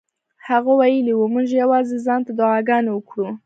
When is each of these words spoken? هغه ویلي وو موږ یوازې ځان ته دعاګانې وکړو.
هغه 0.47 0.71
ویلي 0.79 1.13
وو 1.15 1.25
موږ 1.33 1.47
یوازې 1.61 1.97
ځان 2.05 2.19
ته 2.27 2.31
دعاګانې 2.39 2.91
وکړو. 2.93 3.27